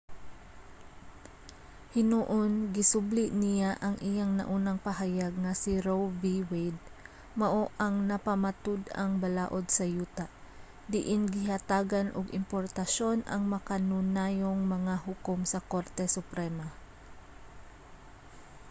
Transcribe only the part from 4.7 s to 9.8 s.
pahayag nga si roe v. wade mao ang napamatud-ang balaod